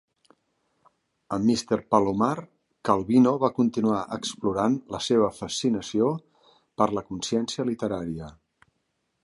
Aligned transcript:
A 1.35 1.37
"Mr. 1.41 1.77
Palomar", 1.95 2.37
Calvino 2.89 3.35
va 3.43 3.51
continuar 3.59 4.01
explorant 4.17 4.77
la 4.95 5.03
seva 5.09 5.29
fascinació 5.43 6.11
per 6.83 6.89
la 6.99 7.05
consciència 7.13 7.71
literària. 7.73 8.31